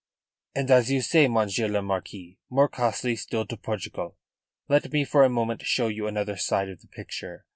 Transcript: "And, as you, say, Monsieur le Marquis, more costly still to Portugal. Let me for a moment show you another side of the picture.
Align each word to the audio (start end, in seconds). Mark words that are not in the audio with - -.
"And, 0.55 0.71
as 0.71 0.89
you, 0.89 0.99
say, 1.01 1.27
Monsieur 1.27 1.67
le 1.67 1.83
Marquis, 1.83 2.39
more 2.49 2.67
costly 2.67 3.15
still 3.15 3.45
to 3.45 3.55
Portugal. 3.55 4.17
Let 4.67 4.91
me 4.91 5.05
for 5.05 5.23
a 5.23 5.29
moment 5.29 5.61
show 5.61 5.89
you 5.89 6.07
another 6.07 6.37
side 6.37 6.69
of 6.69 6.81
the 6.81 6.87
picture. 6.87 7.45